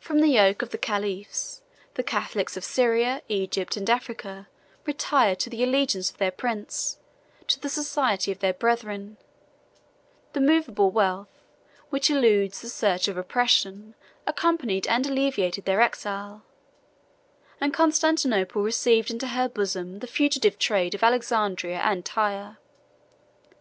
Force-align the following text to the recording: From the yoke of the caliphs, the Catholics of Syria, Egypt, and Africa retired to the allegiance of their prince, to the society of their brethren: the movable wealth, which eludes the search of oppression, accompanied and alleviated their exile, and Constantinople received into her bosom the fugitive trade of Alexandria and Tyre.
From 0.00 0.18
the 0.18 0.26
yoke 0.26 0.60
of 0.62 0.70
the 0.70 0.76
caliphs, 0.76 1.62
the 1.94 2.02
Catholics 2.02 2.56
of 2.56 2.64
Syria, 2.64 3.22
Egypt, 3.28 3.76
and 3.76 3.88
Africa 3.88 4.48
retired 4.86 5.38
to 5.38 5.48
the 5.50 5.62
allegiance 5.62 6.10
of 6.10 6.16
their 6.16 6.32
prince, 6.32 6.98
to 7.46 7.60
the 7.60 7.68
society 7.68 8.32
of 8.32 8.40
their 8.40 8.52
brethren: 8.54 9.18
the 10.32 10.40
movable 10.40 10.90
wealth, 10.90 11.28
which 11.90 12.10
eludes 12.10 12.60
the 12.60 12.68
search 12.68 13.06
of 13.06 13.16
oppression, 13.16 13.94
accompanied 14.26 14.88
and 14.88 15.06
alleviated 15.06 15.64
their 15.64 15.80
exile, 15.80 16.42
and 17.60 17.72
Constantinople 17.72 18.64
received 18.64 19.12
into 19.12 19.28
her 19.28 19.48
bosom 19.48 20.00
the 20.00 20.08
fugitive 20.08 20.58
trade 20.58 20.92
of 20.92 21.04
Alexandria 21.04 21.80
and 21.84 22.04
Tyre. 22.04 22.58